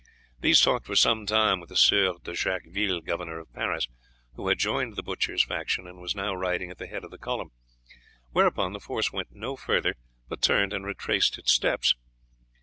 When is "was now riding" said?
5.99-6.71